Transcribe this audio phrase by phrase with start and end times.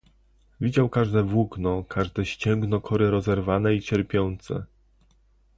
[0.61, 4.65] "Widział każde włókno, każde ścięgno kory rozerwane i cierpiące."